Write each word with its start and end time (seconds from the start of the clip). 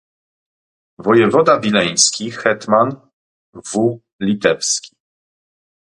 "wojewoda 0.99 1.59
Wileński, 1.59 2.31
hetman 2.31 2.95
w. 3.65 3.99
litewski." 4.21 4.95